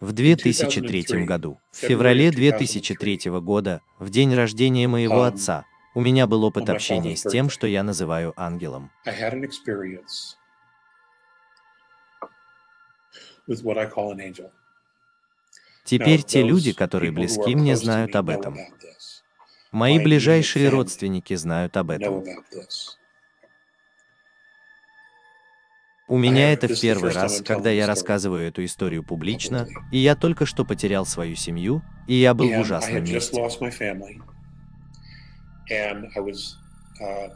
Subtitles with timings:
[0.00, 6.44] В 2003 году, в феврале 2003 года, в день рождения моего отца, у меня был
[6.44, 8.92] опыт общения с тем, что я называю ангелом.
[15.84, 18.56] Теперь те люди, которые близки мне, знают об этом.
[19.72, 22.24] Мои ближайшие родственники знают об этом.
[26.08, 30.46] У меня это в первый раз, когда я рассказываю эту историю публично, и я только
[30.46, 33.36] что потерял свою семью, и я был в ужасном месте.
[37.00, 37.30] Uh,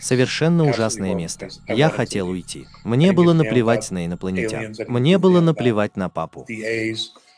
[0.00, 1.48] Совершенно ужасное место.
[1.68, 2.66] Я хотел уйти.
[2.84, 4.74] Мне было наплевать на инопланетян.
[4.88, 6.46] Мне было наплевать на папу.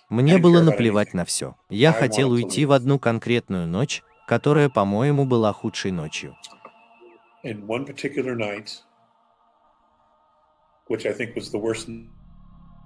[0.08, 1.56] Мне было наплевать на все.
[1.68, 6.36] Я хотел уйти в одну конкретную ночь, которая, по-моему, была худшей ночью.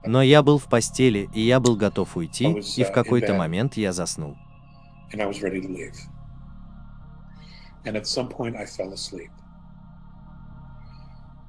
[0.04, 3.76] Но я был в постели, и я был готов уйти, и в uh, какой-то момент
[3.76, 4.36] я заснул.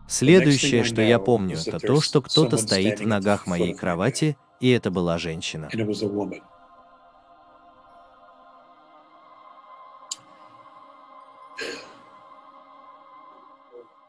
[0.07, 4.89] Следующее, что я помню, это то, что кто-то стоит в ногах моей кровати, и это
[4.89, 5.69] была женщина.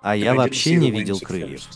[0.03, 1.69] А я вообще не видел крыльев.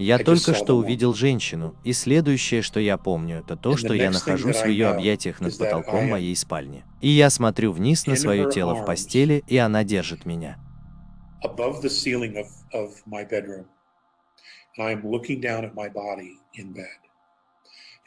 [0.00, 4.56] Я только что увидел женщину, и следующее, что я помню, это то, что я нахожусь
[4.56, 6.84] в ее объятиях над потолком моей спальни.
[7.02, 10.58] И я смотрю вниз на свое тело в постели, и она держит меня.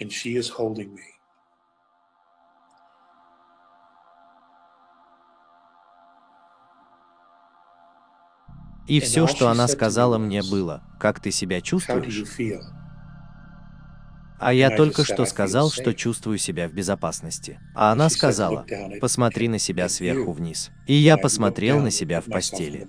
[0.02, 1.14] And she is holding me.
[8.88, 12.24] И все, что она сказала мне, было, как ты себя чувствуешь?
[14.40, 17.60] А я только что сказал, что чувствую себя в безопасности.
[17.76, 18.66] А она сказала,
[19.00, 20.70] посмотри на себя сверху вниз.
[20.86, 22.86] И я посмотрел на себя в постели.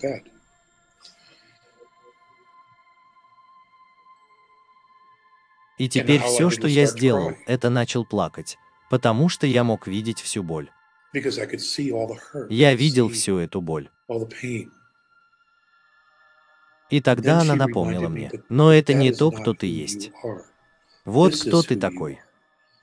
[5.79, 8.59] И теперь все, что я сделал, это начал плакать,
[8.91, 10.71] потому что я мог видеть всю боль.
[12.49, 13.91] Я видел всю эту боль.
[16.95, 20.13] И тогда она напомнила мне, но это не то, кто ты есть.
[21.05, 22.21] Вот кто ты такой.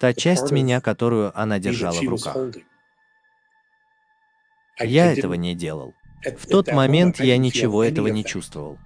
[0.02, 2.36] Та часть меня, которую она держала в руках.
[4.82, 5.94] Я этого не делал.
[6.38, 8.78] В тот момент я ничего этого не чувствовал.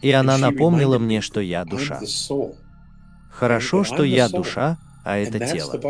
[0.00, 2.00] И она напомнила мне, что я душа.
[3.30, 5.80] Хорошо, что я душа, а это тело.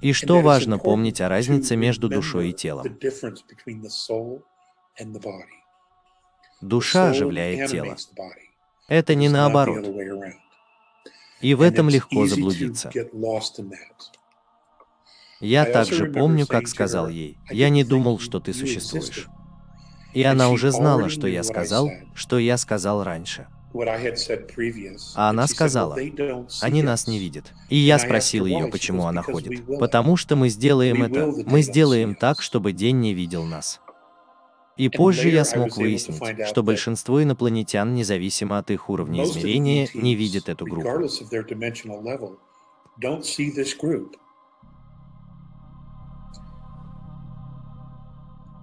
[0.00, 2.86] И что важно помнить о разнице между душой и телом?
[6.60, 7.96] Душа оживляет тело.
[8.88, 9.86] Это не наоборот.
[11.40, 12.90] И в этом легко заблудиться.
[15.40, 19.28] Я также помню, как сказал ей, «Я не думал, что ты существуешь».
[20.14, 23.46] И она уже знала, что я сказал, что я сказал раньше.
[25.14, 25.96] А она сказала,
[26.62, 27.52] они нас не видят.
[27.68, 29.64] И я спросил ее, почему она ходит.
[29.78, 33.80] Потому что мы сделаем это, мы сделаем так, чтобы день не видел нас.
[34.78, 40.48] И позже я смог выяснить, что большинство инопланетян, независимо от их уровня измерения, не видят
[40.48, 40.88] эту группу.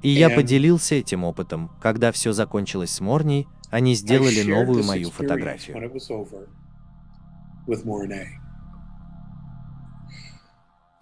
[0.02, 5.92] И я поделился этим опытом, когда все закончилось с Морней, они сделали новую мою фотографию.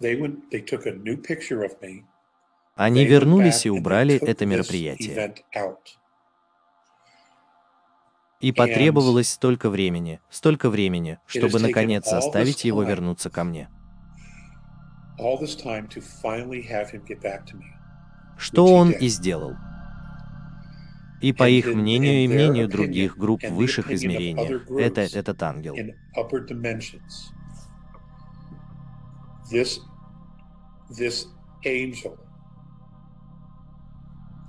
[0.00, 2.04] They went, they took a new picture of me
[2.74, 5.34] они вернулись и убрали это мероприятие.
[8.40, 13.68] И потребовалось столько времени, столько времени, чтобы наконец заставить его вернуться ко мне.
[18.36, 19.54] Что он и сделал.
[21.22, 25.74] И по их мнению и мнению других групп высших измерений, это этот ангел.
[29.50, 29.78] This,
[31.64, 32.23] angel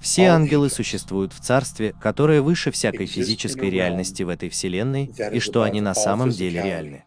[0.05, 5.63] все ангелы существуют в Царстве, которое выше всякой физической реальности в этой Вселенной, и что
[5.63, 7.05] они на самом деле реальны.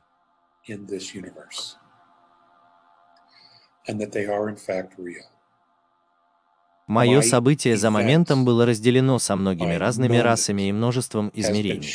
[6.88, 11.88] Мое событие за моментом было разделено со многими разными расами и множеством измерений.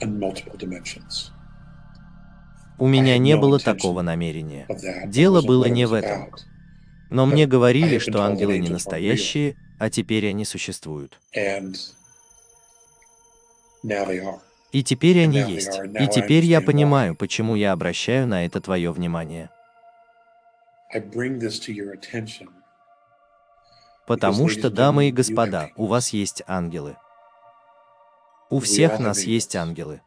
[0.00, 1.30] and multiple dimensions.
[2.78, 4.66] У меня не было такого намерения.
[5.06, 6.34] Дело было не в этом.
[7.10, 11.20] Но мне говорили, что ангелы не настоящие, а теперь они существуют.
[14.72, 15.78] И теперь они есть.
[16.00, 19.50] И теперь я понимаю, почему я обращаю на это твое внимание.
[24.06, 26.96] Потому что, дамы и господа, у вас есть ангелы.
[28.50, 30.00] У всех нас есть ангелы.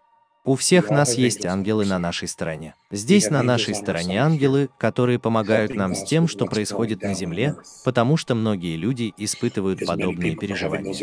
[0.45, 2.75] У всех нас есть ангелы на нашей стороне.
[2.91, 8.15] Здесь на нашей стороне ангелы, которые помогают нам с тем, что происходит на Земле, потому
[8.15, 10.93] что многие люди испытывают подобные переживания.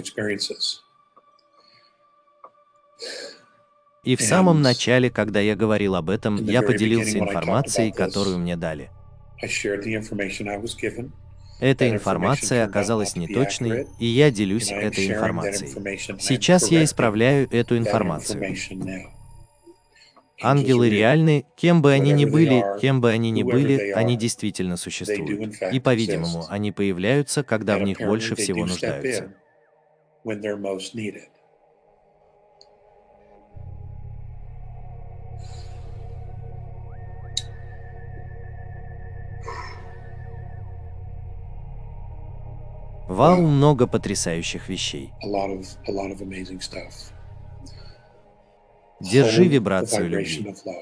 [4.04, 8.90] И в самом начале, когда я говорил об этом, я поделился информацией, которую мне дали.
[11.60, 16.20] Эта информация оказалась неточной, и я делюсь этой информацией.
[16.20, 18.56] Сейчас я исправляю эту информацию.
[20.42, 25.60] Ангелы реальны, кем бы они ни были, кем бы они ни были, они действительно существуют.
[25.72, 29.32] И, по-видимому, они появляются, когда в них больше всего нуждаются.
[43.08, 45.12] Вау, много потрясающих вещей.
[49.10, 50.54] Держи вибрацию любви.